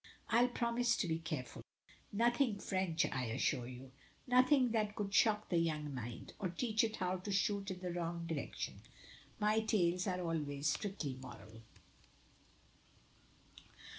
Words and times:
"I'll 0.29 0.47
promise 0.47 0.97
to 0.97 1.07
be 1.07 1.19
careful. 1.19 1.63
Nothing 2.11 2.57
French 2.57 3.05
I 3.05 3.25
assure 3.25 3.67
you. 3.67 3.91
Nothing 4.25 4.71
that 4.71 4.95
could 4.95 5.13
shock 5.13 5.49
the 5.49 5.59
young 5.59 5.93
mind, 5.93 6.33
or 6.39 6.49
teach 6.49 6.83
it 6.83 6.95
how 6.95 7.17
to 7.17 7.31
shoot 7.31 7.69
in 7.69 7.81
the 7.81 7.93
wrong 7.93 8.25
direction. 8.25 8.81
My 9.39 9.59
tales 9.59 10.07
are 10.07 10.19
always 10.21 10.65
strictly 10.65 11.19
moral." 11.21 11.61